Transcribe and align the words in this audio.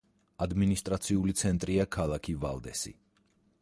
ადმინისტრაციული 0.45 1.37
ცენტრია 1.43 1.87
ქალაქი 1.97 2.39
ვალდესი. 2.47 2.97